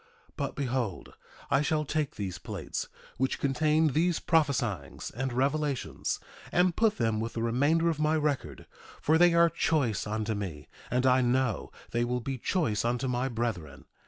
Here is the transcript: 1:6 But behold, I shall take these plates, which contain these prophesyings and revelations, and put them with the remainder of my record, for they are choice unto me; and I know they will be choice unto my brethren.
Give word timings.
1:6 0.29 0.31
But 0.35 0.55
behold, 0.55 1.13
I 1.51 1.61
shall 1.61 1.85
take 1.85 2.15
these 2.15 2.39
plates, 2.39 2.89
which 3.17 3.37
contain 3.37 3.89
these 3.89 4.19
prophesyings 4.19 5.11
and 5.11 5.31
revelations, 5.31 6.19
and 6.51 6.75
put 6.75 6.97
them 6.97 7.19
with 7.19 7.33
the 7.33 7.43
remainder 7.43 7.87
of 7.87 7.99
my 7.99 8.15
record, 8.17 8.65
for 8.99 9.19
they 9.19 9.35
are 9.35 9.47
choice 9.47 10.07
unto 10.07 10.33
me; 10.33 10.69
and 10.89 11.05
I 11.05 11.21
know 11.21 11.71
they 11.91 12.03
will 12.03 12.19
be 12.19 12.39
choice 12.39 12.83
unto 12.83 13.07
my 13.07 13.29
brethren. 13.29 13.85